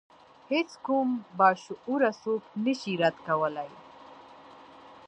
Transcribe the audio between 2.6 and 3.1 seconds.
نشي